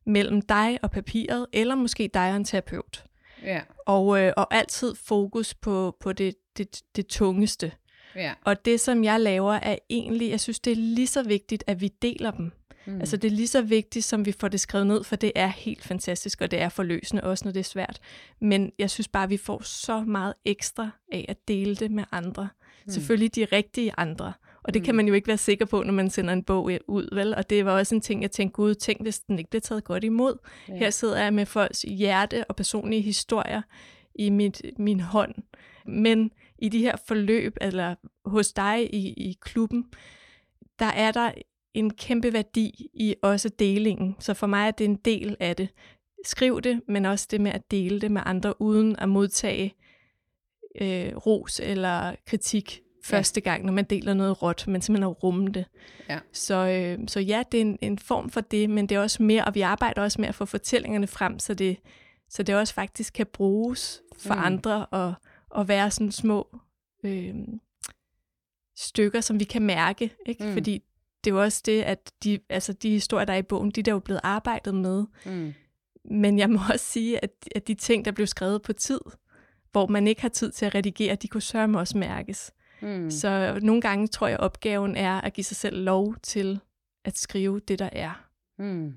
[0.06, 3.04] mellem dig og papiret, eller måske dig og en terapeut.
[3.44, 3.62] Ja.
[3.86, 7.72] Og, øh, og altid fokus på, på det, det, det tungeste.
[8.16, 8.34] Ja.
[8.46, 11.82] Og det, som jeg laver, er egentlig, jeg synes, det er lige så vigtigt, at
[11.82, 12.52] vi deler dem.
[12.88, 13.00] Mm.
[13.00, 15.48] Altså det er lige så vigtigt, som vi får det skrevet ned, for det er
[15.48, 18.00] helt fantastisk, og det er forløsende også, når det er svært.
[18.42, 22.04] Men jeg synes bare, at vi får så meget ekstra af at dele det med
[22.12, 22.50] andre.
[22.86, 22.92] Mm.
[22.92, 24.34] Selvfølgelig de rigtige andre.
[24.64, 24.86] Og det mm.
[24.86, 27.36] kan man jo ikke være sikker på, når man sender en bog ud, vel?
[27.36, 29.84] Og det var også en ting, jeg tænkte, gud, tænk, hvis den ikke blev taget
[29.84, 30.38] godt imod.
[30.68, 30.76] Ja.
[30.76, 33.62] Her sidder jeg med folks hjerte og personlige historier
[34.16, 35.36] i mit, min hånd.
[35.86, 37.96] Men i de her forløb, eller
[38.26, 39.86] hos dig i, i klubben,
[40.80, 41.32] der er der
[41.78, 44.16] en kæmpe værdi i også delingen.
[44.20, 45.70] Så for mig er det en del af det.
[46.26, 49.76] Skriv det, men også det med at dele det med andre, uden at modtage
[50.82, 55.48] øh, ros eller kritik første gang, når man deler noget råt, men simpelthen at rumme
[55.48, 55.66] det.
[56.10, 56.20] Ja.
[56.34, 59.24] Så, øh, så ja, det er en, en form for det, men det er også
[59.24, 61.78] mere, og vi arbejder også med at få fortællingerne frem, så det,
[62.30, 64.42] så det også faktisk kan bruges for mm.
[64.44, 65.14] andre og,
[65.50, 66.60] og være sådan små
[67.04, 67.36] øh,
[68.76, 70.14] stykker, som vi kan mærke.
[70.26, 70.44] Ikke?
[70.44, 70.54] Mm.
[70.54, 70.84] Fordi
[71.24, 73.84] det er jo også det, at de, altså de historier, der er i bogen, de
[73.84, 75.06] der er jo blevet arbejdet med.
[75.26, 75.54] Mm.
[76.12, 79.00] Men jeg må også sige, at, at de ting, der blev skrevet på tid,
[79.72, 82.52] hvor man ikke har tid til at redigere, de kunne sørge også mærkes.
[82.82, 83.12] Mm.
[83.12, 86.60] Så nogle gange tror jeg, opgaven er at give sig selv lov til
[87.06, 88.28] at skrive det, der er.
[88.60, 88.94] Mm.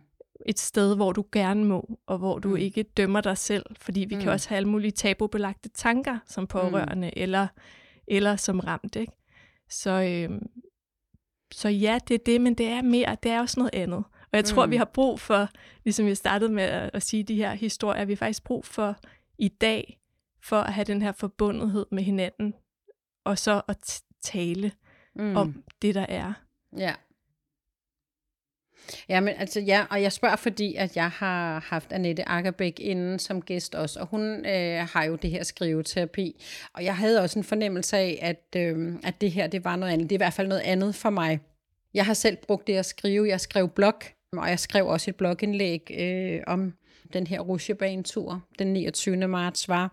[0.47, 2.57] Et sted, hvor du gerne må, og hvor du mm.
[2.57, 3.67] ikke dømmer dig selv.
[3.77, 4.21] Fordi vi mm.
[4.21, 7.23] kan også have alle mulige tabubelagte tanker som pårørende, mm.
[7.23, 7.47] eller,
[8.09, 8.97] eller som ramt.
[8.97, 9.13] Ikke?
[9.71, 10.41] Så, øh,
[11.53, 14.05] så ja, det er det, men det er mere, det er også noget andet.
[14.33, 14.71] Og jeg tror, mm.
[14.71, 15.49] vi har brug for,
[15.85, 18.97] ligesom jeg startede med at, at sige de her historier, vi har faktisk brug for
[19.39, 19.99] i dag,
[20.43, 22.55] for at have den her forbundethed med hinanden,
[23.25, 24.73] og så at tale
[25.15, 25.37] mm.
[25.37, 26.33] om det, der er.
[26.79, 26.95] Ja.
[29.09, 33.19] Ja, men altså, ja, og jeg spørger, fordi at jeg har haft Annette Akkerbæk inden
[33.19, 37.39] som gæst også, og hun øh, har jo det her skriveterapi, og jeg havde også
[37.39, 40.11] en fornemmelse af, at, øh, at det her, det var noget andet.
[40.11, 41.41] Det er i hvert fald noget andet for mig.
[41.95, 43.29] Jeg har selv brugt det at skrive.
[43.29, 43.95] Jeg skrev blog,
[44.33, 46.73] og jeg skrev også et blogindlæg øh, om
[47.13, 49.29] den her rusjebanetur, den 29.
[49.29, 49.93] marts var.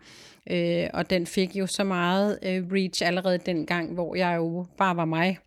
[0.49, 4.95] Øh, og den fik jo så meget øh, reach allerede dengang, hvor jeg jo bare
[4.95, 5.37] var mig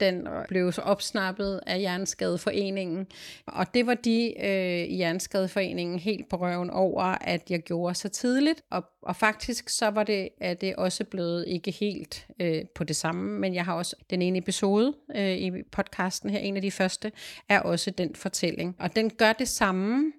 [0.00, 3.06] den blev så opsnappet af Hjerneskadeforeningen.
[3.46, 8.08] Og det var de øh, i Hjerneskadeforeningen helt på røven over, at jeg gjorde så
[8.08, 8.62] tidligt.
[8.70, 12.96] Og, og faktisk så var det, at det også blevet ikke helt øh, på det
[12.96, 16.70] samme, men jeg har også den ene episode øh, i podcasten her, en af de
[16.70, 17.12] første,
[17.48, 18.76] er også den fortælling.
[18.78, 20.12] Og den gør det samme,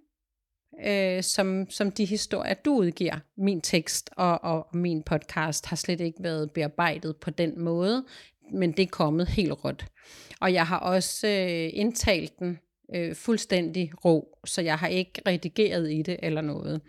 [0.85, 3.19] øh, som, som de historier, du udgiver.
[3.37, 8.05] Min tekst og, og min podcast har slet ikke været bearbejdet på den måde
[8.51, 9.85] men det er kommet helt råt.
[10.41, 12.59] Og jeg har også øh, indtalt den
[12.95, 16.81] øh, fuldstændig rå, så jeg har ikke redigeret i det eller noget.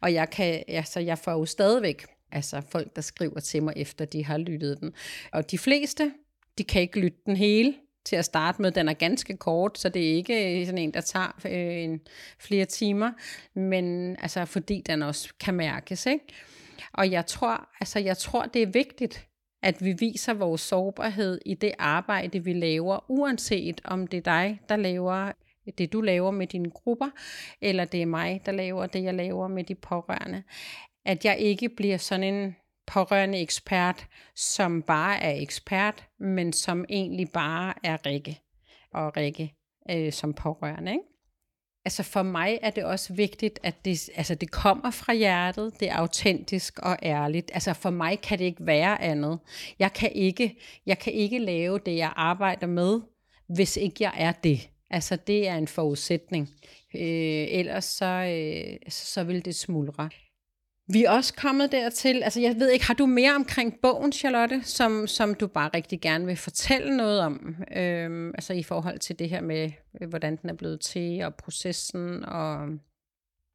[0.00, 4.04] Og jeg kan, altså jeg får jo stadigvæk altså folk, der skriver til mig, efter
[4.04, 4.92] de har lyttet den.
[5.32, 6.12] Og de fleste,
[6.58, 7.74] de kan ikke lytte den hele
[8.04, 8.70] til at starte med.
[8.70, 12.00] Den er ganske kort, så det er ikke øh, sådan en, der tager øh, en,
[12.38, 13.12] flere timer,
[13.54, 16.06] men altså fordi den også kan mærkes.
[16.06, 16.24] Ikke?
[16.92, 19.26] Og jeg tror, altså, jeg tror, det er vigtigt,
[19.64, 24.60] at vi viser vores sårbarhed i det arbejde, vi laver, uanset om det er dig,
[24.68, 25.32] der laver
[25.78, 27.10] det, du laver med dine grupper,
[27.60, 30.42] eller det er mig, der laver det, jeg laver med de pårørende.
[31.04, 37.30] At jeg ikke bliver sådan en pårørende ekspert, som bare er ekspert, men som egentlig
[37.30, 38.40] bare er Rikke
[38.92, 39.54] og Rikke
[39.90, 40.92] øh, som pårørende.
[40.92, 41.13] Ikke?
[41.84, 45.88] Altså for mig er det også vigtigt, at det, altså det kommer fra hjertet, det
[45.88, 47.50] er autentisk og ærligt.
[47.54, 49.38] Altså for mig kan det ikke være andet.
[49.78, 53.00] Jeg kan ikke, jeg kan ikke lave det, jeg arbejder med,
[53.46, 54.68] hvis ikke jeg er det.
[54.90, 56.50] Altså det er en forudsætning.
[56.94, 60.10] Øh, ellers så, øh, så vil det smuldre.
[60.88, 64.62] Vi er også kommet dertil, altså jeg ved ikke, har du mere omkring bogen, Charlotte,
[64.62, 69.18] som, som du bare rigtig gerne vil fortælle noget om, øhm, altså i forhold til
[69.18, 69.70] det her med,
[70.00, 72.68] øh, hvordan den er blevet til, og processen, og...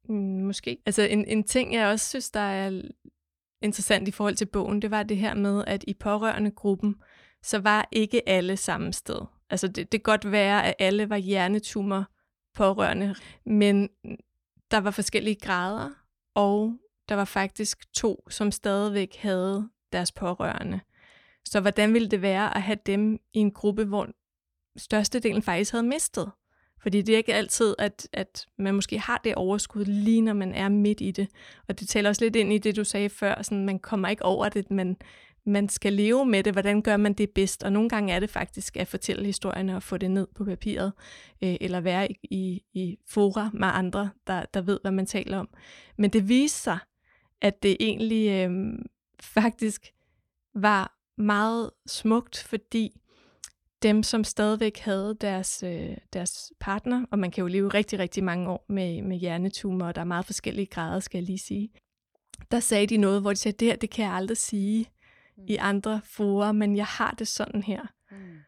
[0.08, 0.78] Mm, måske.
[0.86, 2.82] Altså en, en ting, jeg også synes, der er
[3.62, 6.96] interessant i forhold til bogen, det var det her med, at i pårørende gruppen,
[7.42, 9.20] så var ikke alle samme sted.
[9.50, 12.04] Altså det, det kan godt være, at alle var hjernetumor
[12.54, 13.14] pårørende,
[13.46, 13.88] men
[14.70, 15.90] der var forskellige grader,
[16.34, 16.79] og
[17.10, 20.80] der var faktisk to, som stadigvæk havde deres pårørende.
[21.44, 24.08] Så hvordan ville det være at have dem i en gruppe, hvor
[24.76, 26.30] størstedelen faktisk havde mistet?
[26.82, 30.54] Fordi det er ikke altid, at, at man måske har det overskud lige når man
[30.54, 31.28] er midt i det.
[31.68, 34.24] Og det taler også lidt ind i det, du sagde før, sådan, man kommer ikke
[34.24, 34.96] over det, men
[35.46, 36.52] man skal leve med det.
[36.52, 37.62] Hvordan gør man det bedst?
[37.62, 40.92] Og nogle gange er det faktisk at fortælle historierne og få det ned på papiret,
[41.42, 45.38] øh, eller være i, i, i fora med andre, der, der ved, hvad man taler
[45.38, 45.48] om.
[45.98, 46.78] Men det viser sig,
[47.42, 48.78] at det egentlig øh,
[49.20, 49.92] faktisk
[50.54, 53.00] var meget smukt, fordi
[53.82, 58.24] dem, som stadigvæk havde deres, øh, deres partner, og man kan jo leve rigtig, rigtig
[58.24, 61.70] mange år med, med hjernetumor, og der er meget forskellige grader, skal jeg lige sige.
[62.50, 64.86] Der sagde de noget, hvor de sagde, det her, det kan jeg aldrig sige
[65.36, 65.44] mm.
[65.46, 67.82] i andre forer, men jeg har det sådan her.
[68.10, 68.38] Mm.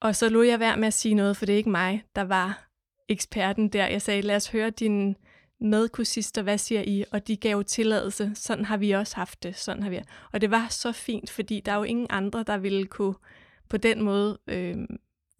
[0.00, 2.22] Og så lod jeg være med at sige noget, for det er ikke mig, der
[2.22, 2.68] var
[3.08, 3.86] eksperten der.
[3.86, 4.70] Jeg sagde, lad os høre
[5.64, 7.04] dine medkursister, hvad siger I?
[7.10, 8.30] Og de gav tilladelse.
[8.34, 9.56] Sådan har vi også haft det.
[9.56, 10.00] Sådan har vi.
[10.32, 13.14] Og det var så fint, fordi der er jo ingen andre, der ville kunne
[13.68, 14.76] på den måde øh,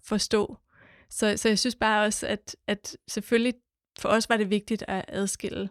[0.02, 0.56] forstå.
[1.10, 3.54] Så, så jeg synes bare også, at, at selvfølgelig
[3.98, 5.68] for os var det vigtigt at adskille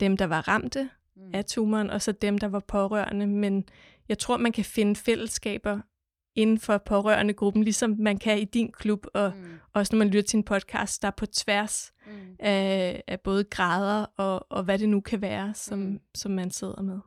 [0.00, 1.30] dem, der var ramte mm.
[1.34, 3.26] af tumoren, og så dem, der var pårørende.
[3.26, 3.64] Men
[4.08, 5.80] jeg tror, man kan finde fællesskaber
[6.34, 9.44] inden for pårørende gruppen, ligesom man kan i din klub, og mm.
[9.72, 12.12] også når man lytter til en podcast, der er på tværs mm.
[12.38, 16.00] af, af både grader og, og hvad det nu kan være, som, mm.
[16.14, 16.98] som man sidder med.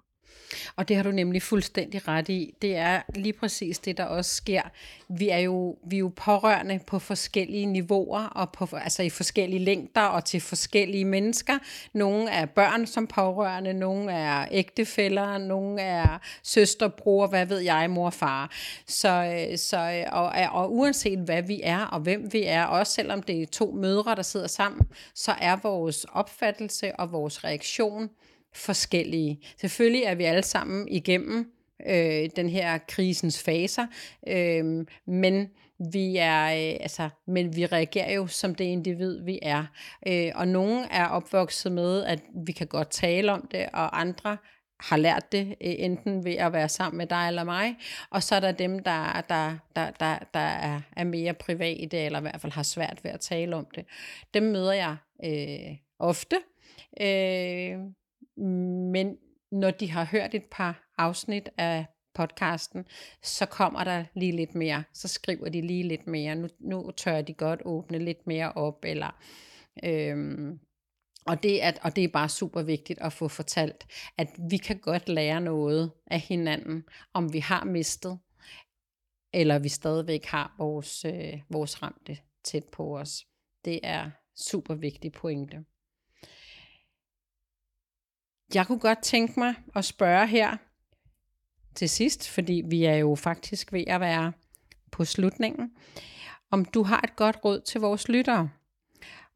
[0.75, 2.53] Og det har du nemlig fuldstændig ret i.
[2.61, 4.61] Det er lige præcis det, der også sker.
[5.07, 9.59] Vi er jo, vi er jo pårørende på forskellige niveauer, og på, altså i forskellige
[9.59, 11.57] længder og til forskellige mennesker.
[11.93, 17.89] Nogle er børn som pårørende, nogle er ægtefæller, nogle er søster, bror, hvad ved jeg,
[17.89, 18.51] mor og far.
[18.87, 22.63] Så, øh, så, øh, og, øh, og uanset hvad vi er og hvem vi er,
[22.63, 27.43] også selvom det er to mødre, der sidder sammen, så er vores opfattelse og vores
[27.43, 28.09] reaktion
[28.55, 29.39] forskellige.
[29.61, 31.51] Selvfølgelig er vi alle sammen igennem
[31.87, 33.87] øh, den her krisens faser,
[34.27, 35.49] øh, men
[35.93, 39.65] vi er, øh, altså, men vi reagerer jo som det individ, vi er.
[40.07, 44.37] Øh, og nogle er opvokset med, at vi kan godt tale om det, og andre
[44.79, 47.75] har lært det, øh, enten ved at være sammen med dig eller mig,
[48.09, 52.19] og så er der dem, der, der, der, der, der er, er mere private, eller
[52.19, 53.85] i hvert fald har svært ved at tale om det.
[54.33, 56.35] Dem møder jeg øh, ofte,
[57.01, 57.77] øh,
[58.37, 59.17] men
[59.51, 62.85] når de har hørt et par afsnit af podcasten,
[63.23, 64.83] så kommer der lige lidt mere.
[64.93, 66.35] Så skriver de lige lidt mere.
[66.35, 68.85] Nu, nu tør de godt åbne lidt mere op.
[68.85, 69.19] Eller,
[69.83, 70.59] øhm,
[71.25, 74.77] og, det er, og det er bare super vigtigt at få fortalt, at vi kan
[74.77, 78.19] godt lære noget af hinanden, om vi har mistet,
[79.33, 83.25] eller vi stadigvæk har vores, øh, vores ramte tæt på os.
[83.65, 85.65] Det er super vigtig pointe.
[88.53, 90.57] Jeg kunne godt tænke mig at spørge her
[91.75, 94.33] til sidst, fordi vi er jo faktisk ved at være
[94.91, 95.71] på slutningen,
[96.51, 98.49] om du har et godt råd til vores lyttere.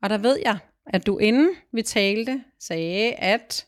[0.01, 3.67] Og der ved jeg, at du inden vi talte sagde, at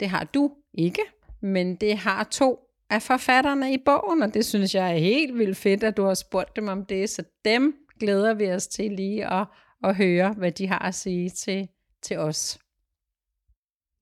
[0.00, 1.02] det har du ikke,
[1.40, 2.58] men det har to
[2.90, 6.14] af forfatterne i bogen, og det synes jeg er helt vildt fedt, at du har
[6.14, 9.46] spurgt dem om det, så dem glæder vi os til lige at,
[9.84, 11.68] at høre, hvad de har at sige til,
[12.02, 12.58] til os.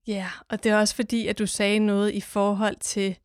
[0.09, 3.17] Ja, og det er også fordi, at du sagde noget i forhold til,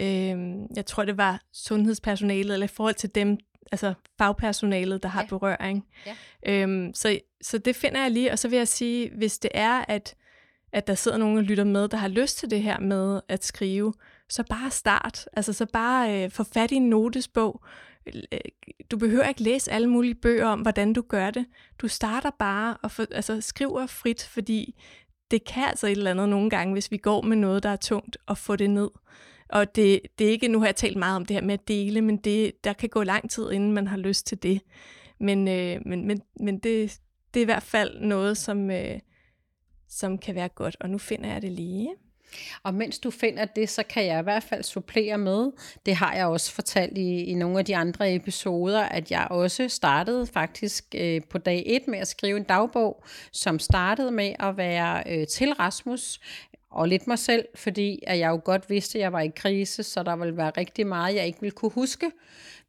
[0.00, 0.36] øh,
[0.76, 3.38] jeg tror det var sundhedspersonalet, eller i forhold til dem,
[3.72, 5.26] altså fagpersonalet, der har ja.
[5.26, 5.86] berøring.
[6.06, 6.14] Ja.
[6.46, 9.84] Øhm, så, så det finder jeg lige, og så vil jeg sige, hvis det er,
[9.88, 10.14] at,
[10.72, 13.44] at der sidder nogen og lytter med, der har lyst til det her med at
[13.44, 13.94] skrive,
[14.28, 15.28] så bare start.
[15.32, 17.64] Altså så bare øh, få fat i en notesbog.
[18.06, 18.38] Øh,
[18.90, 21.46] du behøver ikke læse alle mulige bøger om, hvordan du gør det.
[21.78, 24.74] Du starter bare og for, altså, skriver frit, fordi
[25.30, 27.76] det kan altså et eller andet nogle gange, hvis vi går med noget, der er
[27.76, 28.90] tungt, og få det ned.
[29.48, 31.68] Og det, det er ikke, nu har jeg talt meget om det her med at
[31.68, 34.60] dele, men det, der kan gå lang tid, inden man har lyst til det.
[35.20, 37.00] Men, øh, men, men, men det,
[37.34, 39.00] det er i hvert fald noget, som, øh,
[39.88, 40.76] som kan være godt.
[40.80, 41.94] Og nu finder jeg det lige.
[42.62, 45.50] Og mens du finder det, så kan jeg i hvert fald supplere med,
[45.86, 49.68] det har jeg også fortalt i, i nogle af de andre episoder, at jeg også
[49.68, 54.56] startede faktisk øh, på dag 1 med at skrive en dagbog, som startede med at
[54.56, 56.20] være øh, til Rasmus,
[56.70, 59.82] og lidt mig selv, fordi at jeg jo godt vidste, at jeg var i krise,
[59.82, 62.10] så der ville være rigtig meget, jeg ikke ville kunne huske,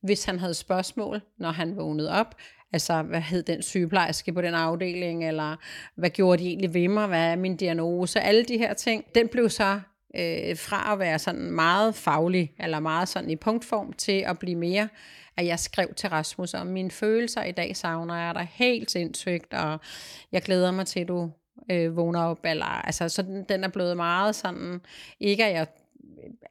[0.01, 2.35] hvis han havde spørgsmål, når han vågnede op.
[2.75, 5.55] Altså, hvad hed den sygeplejerske på den afdeling, eller
[5.95, 9.05] hvad gjorde de egentlig ved mig, hvad er min diagnose, alle de her ting.
[9.15, 9.79] Den blev så
[10.15, 14.55] øh, fra at være sådan meget faglig, eller meget sådan i punktform, til at blive
[14.55, 14.87] mere,
[15.37, 17.43] at jeg skrev til Rasmus om mine følelser.
[17.43, 19.79] I dag savner jeg dig helt sindssygt, og
[20.31, 21.31] jeg glæder mig til, at du
[21.71, 22.39] øh, vågner op.
[22.43, 24.81] Eller, altså, så den, den er blevet meget sådan,
[25.19, 25.67] ikke at jeg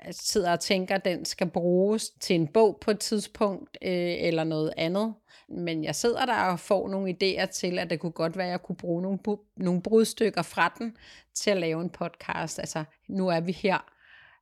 [0.06, 4.14] Øh, sidder og tænker, at den skal bruges til en bog på et tidspunkt, øh,
[4.18, 5.14] eller noget andet.
[5.48, 8.50] Men jeg sidder der og får nogle idéer til, at det kunne godt være, at
[8.50, 9.18] jeg kunne bruge nogle,
[9.56, 10.96] nogle brudstykker fra den
[11.34, 12.58] til at lave en podcast.
[12.58, 13.78] Altså, nu er vi her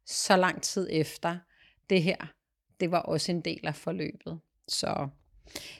[0.07, 1.39] så lang tid efter.
[1.91, 2.17] Det her,
[2.81, 4.41] det var også en del af forløbet.
[4.69, 5.09] Så,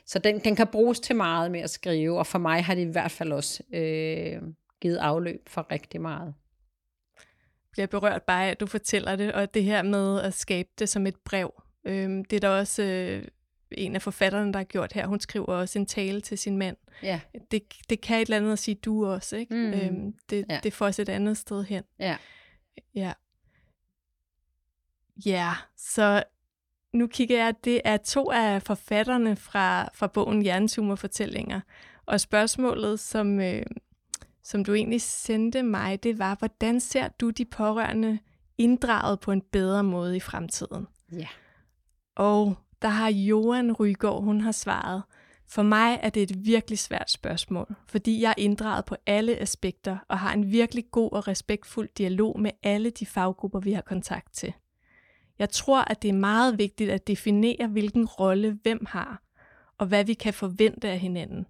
[0.05, 2.81] så den, den kan bruges til meget med at skrive, og for mig har det
[2.81, 4.41] i hvert fald også øh,
[4.81, 6.33] givet afløb for rigtig meget
[7.73, 10.89] bliver berørt bare af, at du fortæller det, og det her med at skabe det
[10.89, 11.63] som et brev.
[11.85, 13.27] Øhm, det er der også øh,
[13.71, 15.07] en af forfatterne, der har gjort her.
[15.07, 16.77] Hun skriver også en tale til sin mand.
[17.03, 17.19] Ja.
[17.51, 19.55] Det, det kan et eller andet at sige du også, ikke?
[19.55, 19.73] Mm.
[19.73, 20.59] Øhm, det, Ja.
[20.63, 21.83] det får os et andet sted hen.
[21.99, 22.17] Ja.
[22.95, 23.13] Ja.
[25.25, 26.23] Ja, så
[26.93, 31.61] nu kigger jeg, det er to af forfatterne fra, fra bogen Hjernetumor-fortællinger.
[32.05, 33.65] Og spørgsmålet, som, øh,
[34.43, 38.19] som du egentlig sendte mig, det var, hvordan ser du de pårørende
[38.57, 40.87] inddraget på en bedre måde i fremtiden?
[41.11, 41.27] Ja.
[42.15, 45.03] Og der har Johan Rygaard, hun har svaret,
[45.47, 49.97] for mig er det et virkelig svært spørgsmål, fordi jeg er inddraget på alle aspekter
[50.07, 54.33] og har en virkelig god og respektfuld dialog med alle de faggrupper, vi har kontakt
[54.33, 54.53] til.
[55.39, 59.21] Jeg tror, at det er meget vigtigt at definere, hvilken rolle hvem har,
[59.77, 61.45] og hvad vi kan forvente af hinanden.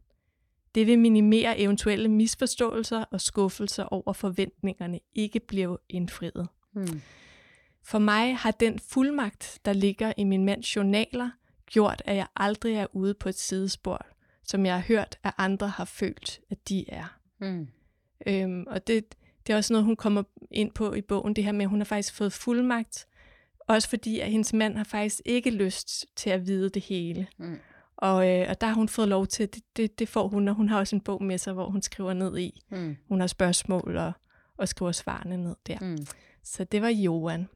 [0.76, 6.48] Det vil minimere eventuelle misforståelser og skuffelser over forventningerne ikke bliver indfriet.
[6.74, 7.02] Mm.
[7.84, 11.30] For mig har den fuldmagt, der ligger i min mands journaler,
[11.66, 14.06] gjort, at jeg aldrig er ude på et sidespor,
[14.44, 17.20] som jeg har hørt, at andre har følt, at de er.
[17.40, 17.68] Mm.
[18.28, 19.16] Øhm, og det,
[19.48, 21.80] det er også noget, hun kommer ind på i bogen, det her med, at hun
[21.80, 23.08] har faktisk fået fuldmagt,
[23.68, 27.28] også fordi, at hendes mand har faktisk ikke lyst til at vide det hele.
[27.38, 27.60] Mm.
[28.04, 30.56] Og, øh, og der har hun fået lov til, det, det, det får hun, og
[30.56, 32.62] hun har også en bog med sig, hvor hun skriver ned i.
[32.72, 32.96] Mm.
[33.08, 34.12] Hun har spørgsmål og,
[34.58, 35.78] og skriver svarene ned der.
[35.82, 35.98] Mm.
[36.44, 37.50] Så det var Johan.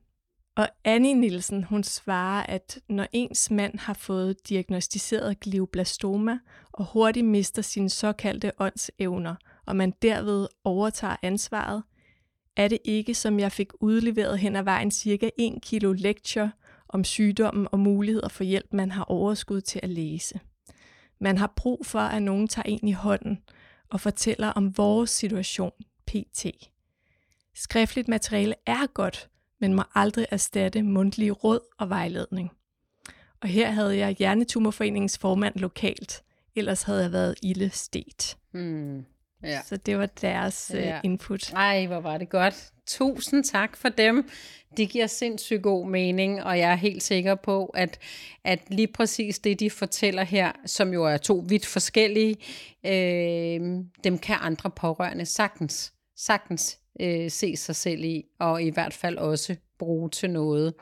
[0.55, 6.39] Og Annie Nielsen, hun svarer, at når ens mand har fået diagnostiseret glioblastoma
[6.71, 9.35] og hurtigt mister sine såkaldte åndsevner,
[9.65, 11.83] og man derved overtager ansvaret,
[12.57, 16.49] er det ikke, som jeg fik udleveret hen ad vejen, cirka 1 kilo lektier
[16.89, 20.39] om sygdommen og muligheder for hjælp, man har overskud til at læse.
[21.19, 23.37] Man har brug for, at nogen tager en i hånden
[23.89, 25.71] og fortæller om vores situation,
[26.07, 26.45] pt.
[27.55, 29.29] Skriftligt materiale er godt,
[29.59, 32.51] men må aldrig erstatte mundtlige råd og vejledning.
[33.41, 36.23] Og her havde jeg Hjernetumorforeningens formand lokalt,
[36.55, 38.37] ellers havde jeg været ilde stet.
[38.53, 39.05] Mm.
[39.43, 39.61] Ja.
[39.65, 40.79] Så det var deres Ja.
[40.79, 40.99] ja.
[41.03, 41.53] input.
[41.53, 42.71] Ej, hvor var det godt.
[42.87, 44.29] Tusind tak for dem.
[44.77, 47.99] Det giver sindssygt god mening, og jeg er helt sikker på, at,
[48.43, 52.35] at lige præcis det, de fortæller her, som jo er to vidt forskellige,
[52.85, 53.61] øh,
[54.03, 59.17] dem kan andre pårørende sagtens, sagtens øh, se sig selv i, og i hvert fald
[59.17, 60.73] også bruge til noget.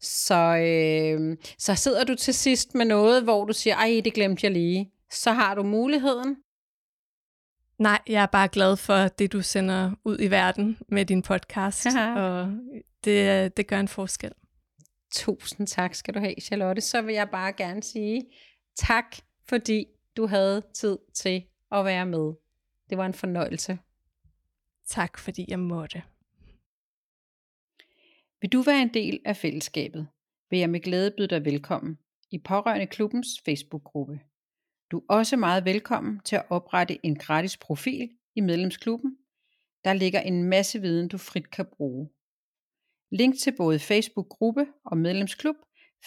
[0.00, 4.44] Så, øh, så sidder du til sidst med noget, hvor du siger, ej, det glemte
[4.44, 4.90] jeg lige.
[5.12, 6.36] Så har du muligheden.
[7.82, 11.86] Nej, jeg er bare glad for det, du sender ud i verden med din podcast,
[12.16, 12.52] og
[13.04, 14.32] det, det gør en forskel.
[15.12, 16.80] Tusind tak skal du have, Charlotte.
[16.80, 18.26] Så vil jeg bare gerne sige
[18.76, 19.16] tak,
[19.48, 22.32] fordi du havde tid til at være med.
[22.90, 23.78] Det var en fornøjelse.
[24.86, 26.02] Tak, fordi jeg måtte.
[28.40, 30.08] Vil du være en del af fællesskabet,
[30.50, 31.98] vil jeg med glæde byde dig velkommen
[32.30, 34.20] i Pårørende Klubbens Facebook-gruppe.
[34.92, 39.16] Du er også meget velkommen til at oprette en gratis profil i medlemsklubben.
[39.84, 42.10] Der ligger en masse viden, du frit kan bruge.
[43.10, 45.56] Link til både Facebook-gruppe og medlemsklub